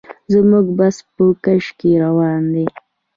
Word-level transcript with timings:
زموږ 0.33 0.65
بس 0.77 0.95
په 1.15 1.25
کش 1.43 1.65
کې 1.79 1.91
روان 2.03 2.41
دی. 2.53 2.65